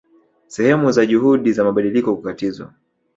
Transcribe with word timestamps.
Sehemu 0.47 0.91
za 0.91 1.05
juhudi 1.05 1.53
za 1.53 1.63
mabadiliko 1.63 2.15
kukatizwa 2.15 2.73